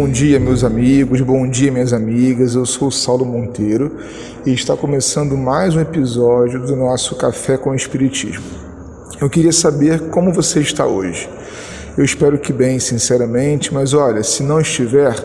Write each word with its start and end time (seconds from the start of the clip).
Bom 0.00 0.08
dia, 0.08 0.38
meus 0.38 0.62
amigos, 0.62 1.20
bom 1.22 1.44
dia, 1.48 1.72
minhas 1.72 1.92
amigas. 1.92 2.54
Eu 2.54 2.64
sou 2.64 2.86
o 2.86 2.92
Saulo 2.92 3.26
Monteiro 3.26 3.96
e 4.46 4.52
está 4.52 4.76
começando 4.76 5.36
mais 5.36 5.74
um 5.74 5.80
episódio 5.80 6.64
do 6.64 6.76
nosso 6.76 7.16
Café 7.16 7.56
com 7.56 7.74
Espiritismo. 7.74 8.44
Eu 9.20 9.28
queria 9.28 9.50
saber 9.50 10.08
como 10.10 10.32
você 10.32 10.60
está 10.60 10.86
hoje. 10.86 11.28
Eu 11.96 12.04
espero 12.04 12.38
que 12.38 12.52
bem, 12.52 12.78
sinceramente, 12.78 13.74
mas 13.74 13.92
olha, 13.92 14.22
se 14.22 14.44
não 14.44 14.60
estiver, 14.60 15.16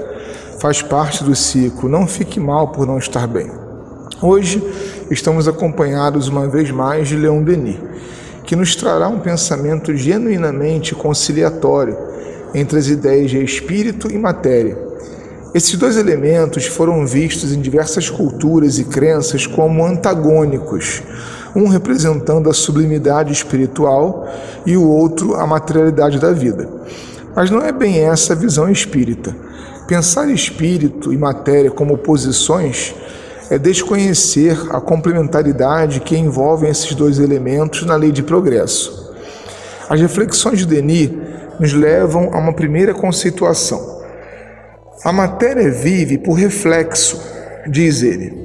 faz 0.60 0.82
parte 0.82 1.24
do 1.24 1.36
ciclo. 1.36 1.88
Não 1.88 2.08
fique 2.08 2.40
mal 2.40 2.70
por 2.70 2.88
não 2.88 2.98
estar 2.98 3.28
bem. 3.28 3.52
Hoje 4.24 4.60
estamos 5.12 5.48
acompanhados 5.48 6.28
uma 6.30 6.48
vez 6.48 6.72
mais 6.72 7.08
de 7.08 7.16
Leon 7.16 7.44
Denis, 7.44 7.78
que 8.44 8.56
nos 8.56 8.76
trará 8.76 9.08
um 9.08 9.20
pensamento 9.20 9.96
genuinamente 9.96 10.96
conciliatório 10.96 12.13
entre 12.54 12.78
as 12.78 12.88
ideias 12.88 13.32
de 13.32 13.44
espírito 13.44 14.12
e 14.12 14.18
matéria. 14.18 14.78
Esses 15.54 15.76
dois 15.76 15.98
elementos 15.98 16.66
foram 16.66 17.06
vistos 17.06 17.54
em 17.54 17.62
diversas 17.62 18.10
culturas 18.10 18.80
e 18.80 18.86
crenças 18.86 19.46
como 19.46 19.86
antagônicos, 19.86 21.04
um 21.56 21.68
representando 21.68 22.50
a 22.50 22.54
sublimidade 22.54 23.32
espiritual 23.32 24.28
e 24.66 24.76
o 24.76 24.88
outro 24.88 25.36
a 25.36 25.46
materialidade 25.46 26.20
da 26.20 26.32
vida. 26.32 26.68
Mas 27.36 27.52
não 27.52 27.62
é 27.62 27.72
bem 27.72 28.00
essa 28.00 28.34
a 28.34 28.36
visão 28.36 28.70
espírita. 28.70 29.36
Pensar 29.88 30.28
espírito 30.30 31.14
e 31.14 31.18
matéria 31.18 31.70
como 31.70 31.94
oposições 31.94 32.96
é 33.50 33.58
desconhecer 33.60 34.58
a 34.72 34.82
complementaridade 34.82 36.00
que 36.00 36.18
envolvem 36.18 36.70
esses 36.70 36.96
dois 36.96 37.20
elementos 37.20 37.86
na 37.86 37.96
lei 37.96 38.12
de 38.12 38.24
progresso. 38.24 39.14
As 39.88 40.00
reflexões 40.02 40.60
de 40.60 40.66
Denis 40.66 41.12
nos 41.60 41.74
levam 41.74 42.30
a 42.34 42.38
uma 42.38 42.54
primeira 42.54 42.94
conceituação. 42.94 44.02
A 45.04 45.12
matéria 45.12 45.70
vive 45.70 46.18
por 46.18 46.34
reflexo, 46.34 47.22
diz 47.68 48.02
ele. 48.02 48.42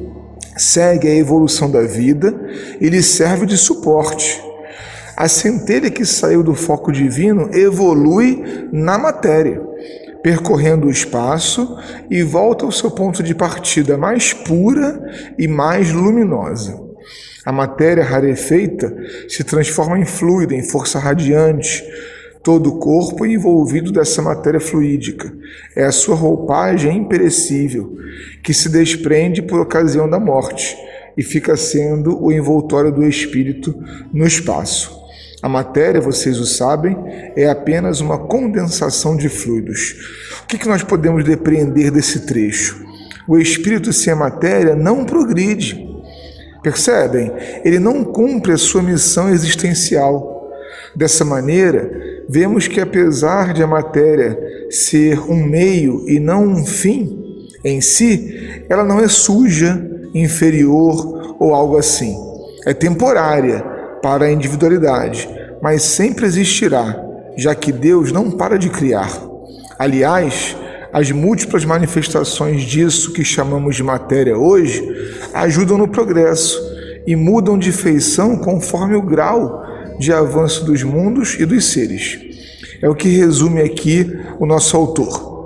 Segue 0.57 1.07
a 1.07 1.15
evolução 1.15 1.71
da 1.71 1.83
vida 1.83 2.35
e 2.81 2.89
lhe 2.89 3.03
serve 3.03 3.47
de 3.47 3.57
suporte. 3.57 4.43
A 5.17 5.29
centelha 5.29 5.91
que 5.91 6.05
saiu 6.05 6.43
do 6.43 6.55
foco 6.55 6.93
divino 6.93 7.51
evolui 7.53 8.69
na 8.73 8.99
matéria, 8.99 9.61
percorrendo 10.23 10.87
o 10.87 10.91
espaço 10.91 11.77
e 12.11 12.23
volta 12.23 12.65
ao 12.65 12.73
seu 12.73 12.91
ponto 12.91 13.23
de 13.23 13.35
partida 13.35 13.97
mais 13.97 14.33
pura 14.33 15.01
e 15.39 15.47
mais 15.47 15.93
luminosa. 15.93 16.81
A 17.45 17.53
matéria 17.53 18.05
rarefeita 18.05 18.95
se 19.29 19.43
transforma 19.43 19.99
em 19.99 20.05
fluido, 20.05 20.55
em 20.55 20.63
força 20.63 20.99
radiante, 20.99 21.85
Todo 22.49 22.71
o 22.71 22.79
corpo 22.79 23.27
é 23.27 23.29
envolvido 23.29 23.93
dessa 23.93 24.23
matéria 24.23 24.59
fluídica. 24.59 25.31
É 25.77 25.85
a 25.85 25.93
sua 25.93 26.17
roupagem 26.17 26.97
imperecível, 26.97 27.95
que 28.43 28.55
se 28.55 28.71
desprende 28.71 29.43
por 29.43 29.61
ocasião 29.61 30.09
da 30.09 30.19
morte 30.19 30.75
e 31.15 31.23
fica 31.23 31.59
sendo 31.59 32.19
o 32.19 32.33
envoltório 32.33 32.91
do 32.91 33.05
espírito 33.05 33.75
no 34.11 34.27
espaço. 34.27 34.99
A 35.43 35.47
matéria, 35.47 36.01
vocês 36.01 36.41
o 36.41 36.47
sabem, 36.47 36.97
é 37.37 37.51
apenas 37.51 38.01
uma 38.01 38.17
condensação 38.17 39.15
de 39.15 39.29
fluidos. 39.29 39.97
O 40.45 40.47
que, 40.47 40.57
que 40.57 40.69
nós 40.69 40.83
podemos 40.83 41.25
depreender 41.25 41.91
desse 41.91 42.21
trecho? 42.21 42.83
O 43.29 43.37
espírito 43.37 43.93
sem 43.93 44.11
a 44.11 44.17
matéria 44.17 44.75
não 44.75 45.05
progride. 45.05 45.87
Percebem? 46.63 47.31
Ele 47.63 47.79
não 47.79 48.03
cumpre 48.03 48.53
a 48.53 48.57
sua 48.57 48.83
missão 48.83 49.29
existencial. 49.29 50.37
Dessa 50.97 51.27
maneira, 51.27 52.18
vemos 52.29 52.69
que 52.69 52.81
apesar 52.81 53.55
de 53.55 53.63
a 53.63 53.67
matéria 53.67 54.39
ser 54.71 55.19
um 55.31 55.43
meio 55.43 56.05
e 56.07 56.21
não 56.21 56.45
um 56.45 56.65
fim 56.65 57.47
em 57.65 57.81
si, 57.81 58.65
ela 58.69 58.85
não 58.85 59.01
é 59.01 59.09
suja, 59.09 59.85
inferior 60.15 61.37
ou 61.39 61.55
algo 61.55 61.77
assim. 61.77 62.17
É 62.67 62.75
temporária 62.75 63.61
para 64.03 64.27
a 64.27 64.33
individualidade, 64.33 65.29
mas 65.63 65.83
sempre 65.83 66.27
existirá, 66.27 67.03
já 67.37 67.55
que 67.55 67.73
Deus 67.73 68.13
não 68.13 68.31
para 68.31 68.59
de 68.59 68.69
criar. 68.69 69.11
Aliás, 69.79 70.57
as 70.93 71.11
múltiplas 71.11 71.65
manifestações 71.65 72.63
disso 72.63 73.13
que 73.13 73.25
chamamos 73.25 73.77
de 73.77 73.83
matéria 73.83 74.37
hoje 74.37 74.83
ajudam 75.35 75.79
no 75.79 75.89
progresso 75.89 76.59
e 77.07 77.15
mudam 77.15 77.59
de 77.59 77.73
feição 77.73 78.37
conforme 78.37 78.97
o 78.97 79.03
grau 79.03 79.63
de 79.99 80.13
avanço 80.13 80.65
dos 80.65 80.83
mundos 80.83 81.37
e 81.39 81.45
dos 81.45 81.67
seres. 81.67 82.19
É 82.81 82.89
o 82.89 82.95
que 82.95 83.09
resume 83.09 83.61
aqui 83.61 84.07
o 84.39 84.47
nosso 84.47 84.77
autor. 84.77 85.39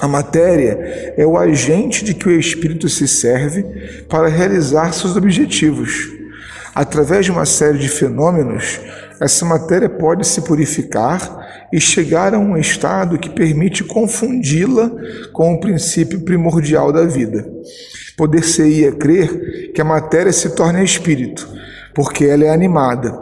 A 0.00 0.08
matéria 0.08 1.14
é 1.16 1.24
o 1.24 1.38
agente 1.38 2.04
de 2.04 2.14
que 2.14 2.28
o 2.28 2.38
espírito 2.38 2.88
se 2.88 3.08
serve 3.08 3.62
para 4.08 4.28
realizar 4.28 4.92
seus 4.92 5.16
objetivos. 5.16 6.10
Através 6.74 7.24
de 7.24 7.30
uma 7.30 7.46
série 7.46 7.78
de 7.78 7.88
fenômenos, 7.88 8.80
essa 9.20 9.44
matéria 9.44 9.88
pode 9.88 10.26
se 10.26 10.42
purificar 10.42 11.68
e 11.72 11.80
chegar 11.80 12.34
a 12.34 12.38
um 12.38 12.56
estado 12.56 13.18
que 13.18 13.30
permite 13.30 13.84
confundi-la 13.84 14.90
com 15.32 15.54
o 15.54 15.60
princípio 15.60 16.20
primordial 16.20 16.92
da 16.92 17.04
vida. 17.04 17.48
Poder-se-ia 18.16 18.92
crer 18.92 19.72
que 19.72 19.80
a 19.80 19.84
matéria 19.84 20.32
se 20.32 20.50
torne 20.54 20.84
espírito, 20.84 21.48
porque 21.94 22.24
ela 22.24 22.44
é 22.44 22.50
animada, 22.50 23.12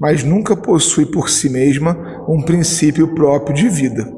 mas 0.00 0.22
nunca 0.24 0.56
possui 0.56 1.06
por 1.06 1.30
si 1.30 1.48
mesma 1.48 2.24
um 2.28 2.42
princípio 2.42 3.14
próprio 3.14 3.54
de 3.54 3.68
vida. 3.68 4.10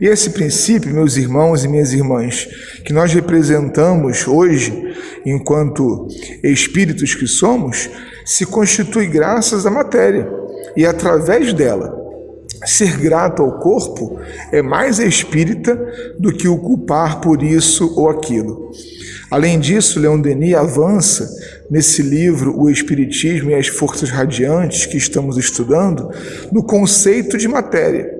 E 0.00 0.06
esse 0.06 0.30
princípio, 0.30 0.94
meus 0.94 1.16
irmãos 1.16 1.64
e 1.64 1.68
minhas 1.68 1.92
irmãs, 1.92 2.48
que 2.84 2.92
nós 2.92 3.12
representamos 3.12 4.28
hoje, 4.28 4.72
enquanto 5.26 6.06
espíritos 6.42 7.14
que 7.14 7.26
somos, 7.26 7.90
se 8.24 8.46
constitui 8.46 9.08
graças 9.08 9.66
à 9.66 9.70
matéria 9.70 10.30
e 10.76 10.86
através 10.86 11.52
dela. 11.52 11.96
Ser 12.64 12.96
grato 12.98 13.42
ao 13.42 13.58
corpo 13.58 14.20
é 14.52 14.62
mais 14.62 14.98
espírita 14.98 15.76
do 16.18 16.32
que 16.32 16.48
o 16.48 16.58
culpar 16.58 17.20
por 17.20 17.42
isso 17.42 17.92
ou 17.96 18.08
aquilo. 18.08 18.70
Além 19.30 19.60
disso, 19.60 20.00
Leon 20.00 20.18
Denis 20.18 20.54
avança 20.54 21.28
nesse 21.70 22.00
livro 22.00 22.58
O 22.58 22.70
Espiritismo 22.70 23.50
e 23.50 23.54
as 23.54 23.68
Forças 23.68 24.08
Radiantes 24.08 24.86
que 24.86 24.96
estamos 24.96 25.36
estudando 25.36 26.10
no 26.50 26.62
conceito 26.62 27.36
de 27.36 27.46
matéria, 27.46 28.10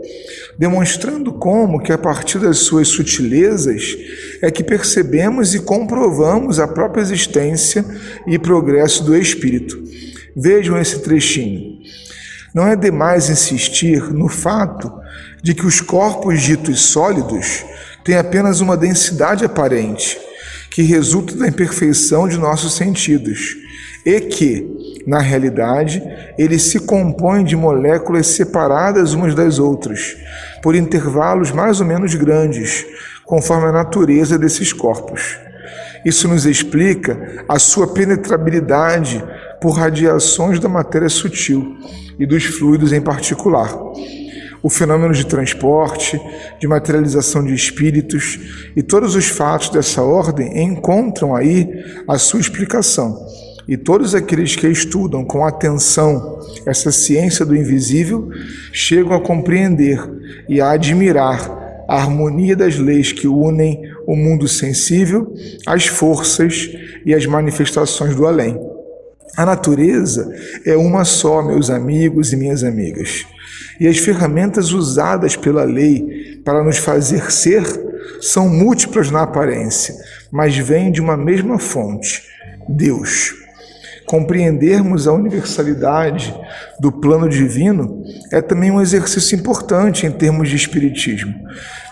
demonstrando 0.58 1.32
como 1.32 1.80
que 1.80 1.92
a 1.92 1.98
partir 1.98 2.38
das 2.38 2.58
suas 2.58 2.88
sutilezas 2.88 3.96
é 4.42 4.50
que 4.50 4.62
percebemos 4.62 5.54
e 5.54 5.60
comprovamos 5.60 6.60
a 6.60 6.68
própria 6.68 7.00
existência 7.00 7.82
e 8.26 8.38
progresso 8.38 9.02
do 9.02 9.16
espírito. 9.16 9.82
Vejam 10.36 10.78
esse 10.78 10.98
trechinho. 11.00 11.78
Não 12.54 12.66
é 12.66 12.76
demais 12.76 13.30
insistir 13.30 14.12
no 14.12 14.28
fato 14.28 14.92
de 15.42 15.54
que 15.54 15.64
os 15.64 15.80
corpos 15.80 16.42
ditos 16.42 16.82
sólidos 16.82 17.64
têm 18.04 18.16
apenas 18.16 18.60
uma 18.60 18.76
densidade 18.76 19.44
aparente 19.44 20.27
que 20.70 20.82
resulta 20.82 21.34
da 21.34 21.48
imperfeição 21.48 22.28
de 22.28 22.38
nossos 22.38 22.74
sentidos 22.74 23.56
e 24.04 24.20
que, 24.20 25.02
na 25.06 25.20
realidade, 25.20 26.02
ele 26.38 26.58
se 26.58 26.80
compõe 26.80 27.44
de 27.44 27.56
moléculas 27.56 28.26
separadas 28.28 29.12
umas 29.12 29.34
das 29.34 29.58
outras, 29.58 30.16
por 30.62 30.74
intervalos 30.74 31.50
mais 31.50 31.80
ou 31.80 31.86
menos 31.86 32.14
grandes, 32.14 32.86
conforme 33.24 33.66
a 33.66 33.72
natureza 33.72 34.38
desses 34.38 34.72
corpos. 34.72 35.38
Isso 36.04 36.28
nos 36.28 36.46
explica 36.46 37.44
a 37.48 37.58
sua 37.58 37.92
penetrabilidade 37.92 39.22
por 39.60 39.72
radiações 39.72 40.60
da 40.60 40.68
matéria 40.68 41.08
sutil 41.08 41.76
e 42.18 42.24
dos 42.24 42.44
fluidos 42.44 42.92
em 42.92 43.00
particular 43.00 43.76
o 44.62 44.68
fenômeno 44.68 45.14
de 45.14 45.26
transporte, 45.26 46.20
de 46.60 46.66
materialização 46.66 47.44
de 47.44 47.54
espíritos 47.54 48.38
e 48.76 48.82
todos 48.82 49.14
os 49.14 49.26
fatos 49.28 49.70
dessa 49.70 50.02
ordem 50.02 50.62
encontram 50.62 51.34
aí 51.34 51.68
a 52.06 52.18
sua 52.18 52.40
explicação. 52.40 53.26
E 53.68 53.76
todos 53.76 54.14
aqueles 54.14 54.56
que 54.56 54.66
estudam 54.66 55.24
com 55.24 55.44
atenção 55.44 56.40
essa 56.64 56.90
ciência 56.90 57.44
do 57.44 57.54
invisível 57.54 58.30
chegam 58.72 59.12
a 59.12 59.20
compreender 59.20 59.98
e 60.48 60.60
a 60.60 60.70
admirar 60.70 61.84
a 61.86 61.96
harmonia 61.96 62.56
das 62.56 62.76
leis 62.76 63.12
que 63.12 63.28
unem 63.28 63.82
o 64.06 64.16
mundo 64.16 64.48
sensível 64.48 65.34
às 65.66 65.86
forças 65.86 66.70
e 67.04 67.14
às 67.14 67.26
manifestações 67.26 68.14
do 68.14 68.26
além. 68.26 68.58
A 69.36 69.44
natureza 69.44 70.30
é 70.64 70.76
uma 70.76 71.04
só, 71.04 71.42
meus 71.42 71.70
amigos 71.70 72.32
e 72.32 72.36
minhas 72.36 72.64
amigas. 72.64 73.26
E 73.80 73.86
as 73.86 73.98
ferramentas 73.98 74.72
usadas 74.72 75.36
pela 75.36 75.64
lei 75.64 76.40
para 76.44 76.64
nos 76.64 76.78
fazer 76.78 77.30
ser 77.30 77.64
são 78.20 78.48
múltiplas 78.48 79.10
na 79.10 79.22
aparência, 79.22 79.94
mas 80.30 80.56
vêm 80.56 80.90
de 80.90 81.00
uma 81.00 81.16
mesma 81.16 81.58
fonte, 81.58 82.22
Deus. 82.68 83.34
compreendermos 84.06 85.06
a 85.06 85.12
universalidade 85.12 86.34
do 86.80 86.90
plano 86.90 87.28
divino 87.28 88.02
é 88.32 88.40
também 88.40 88.70
um 88.70 88.80
exercício 88.80 89.36
importante 89.36 90.06
em 90.06 90.10
termos 90.10 90.48
de 90.48 90.56
espiritismo, 90.56 91.34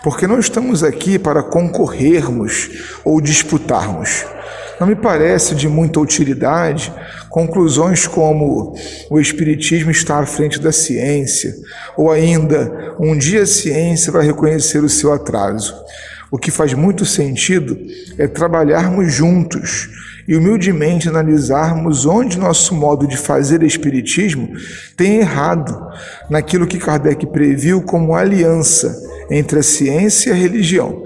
porque 0.03 0.25
não 0.25 0.39
estamos 0.39 0.83
aqui 0.83 1.19
para 1.19 1.43
concorrermos 1.43 2.99
ou 3.05 3.21
disputarmos. 3.21 4.25
Não 4.79 4.85
me 4.85 4.95
parece 4.95 5.55
de 5.55 5.67
muita 5.67 5.99
utilidade 5.99 6.93
conclusões 7.29 8.05
como 8.07 8.75
o 9.09 9.19
Espiritismo 9.19 9.89
está 9.89 10.19
à 10.19 10.25
frente 10.25 10.59
da 10.59 10.71
ciência, 10.71 11.53
ou 11.95 12.11
ainda 12.11 12.95
um 12.99 13.17
dia 13.17 13.43
a 13.43 13.47
ciência 13.47 14.11
vai 14.11 14.25
reconhecer 14.25 14.83
o 14.83 14.89
seu 14.89 15.11
atraso. 15.11 15.75
O 16.29 16.37
que 16.37 16.51
faz 16.51 16.73
muito 16.73 17.05
sentido 17.05 17.77
é 18.17 18.27
trabalharmos 18.27 19.13
juntos 19.13 19.89
e 20.27 20.35
humildemente 20.35 21.07
analisarmos 21.07 22.05
onde 22.05 22.37
nosso 22.37 22.75
modo 22.75 23.07
de 23.07 23.15
fazer 23.15 23.63
espiritismo 23.63 24.49
tem 24.95 25.19
errado 25.19 25.89
naquilo 26.29 26.67
que 26.67 26.77
Kardec 26.77 27.25
previu 27.27 27.81
como 27.81 28.13
aliança 28.13 28.93
entre 29.31 29.59
a 29.59 29.63
ciência 29.63 30.29
e 30.29 30.33
a 30.33 30.35
religião. 30.35 31.01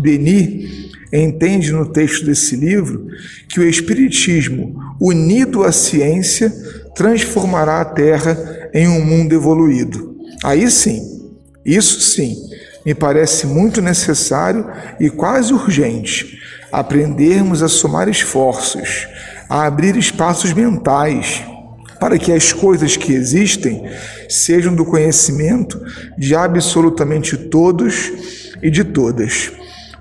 Denis 0.00 0.90
entende 1.12 1.72
no 1.72 1.86
texto 1.86 2.24
desse 2.24 2.54
livro 2.56 3.08
que 3.48 3.60
o 3.60 3.68
espiritismo, 3.68 4.76
unido 5.00 5.64
à 5.64 5.72
ciência, 5.72 6.52
transformará 6.94 7.80
a 7.80 7.84
Terra 7.84 8.36
em 8.72 8.88
um 8.88 9.04
mundo 9.04 9.34
evoluído. 9.34 10.16
Aí 10.42 10.70
sim, 10.70 11.20
isso 11.64 12.00
sim, 12.00 12.36
me 12.84 12.94
parece 12.94 13.46
muito 13.46 13.82
necessário 13.82 14.66
e 14.98 15.10
quase 15.10 15.52
urgente 15.52 16.38
aprendermos 16.72 17.62
a 17.62 17.68
somar 17.68 18.08
esforços, 18.08 19.08
a 19.48 19.66
abrir 19.66 19.96
espaços 19.96 20.52
mentais 20.52 21.42
para 21.98 22.18
que 22.18 22.32
as 22.32 22.52
coisas 22.52 22.96
que 22.96 23.12
existem 23.12 23.84
sejam 24.28 24.74
do 24.74 24.84
conhecimento 24.84 25.78
de 26.16 26.34
absolutamente 26.34 27.36
todos 27.36 28.10
e 28.62 28.70
de 28.70 28.84
todas. 28.84 29.52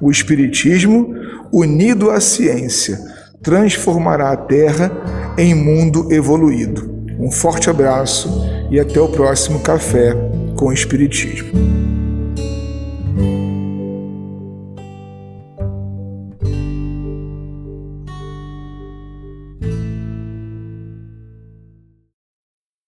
O 0.01 0.09
Espiritismo, 0.09 1.13
unido 1.51 2.09
à 2.09 2.19
ciência, 2.19 2.97
transformará 3.41 4.31
a 4.31 4.37
Terra 4.37 4.91
em 5.37 5.53
mundo 5.53 6.11
evoluído. 6.11 6.99
Um 7.19 7.31
forte 7.31 7.69
abraço 7.69 8.29
e 8.71 8.79
até 8.79 8.99
o 8.99 9.09
próximo 9.09 9.59
Café 9.59 10.15
com 10.55 10.71
Espiritismo. 10.71 11.78